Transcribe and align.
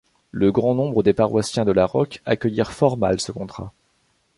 Le 0.31 0.51
grand 0.51 0.73
nombre 0.73 1.03
des 1.03 1.13
paroissiens 1.13 1.63
de 1.63 1.71
Laroque 1.71 2.23
accueillirent 2.25 2.71
fort 2.71 2.97
mal 2.97 3.19
ce 3.21 3.31
contrat. 3.31 3.71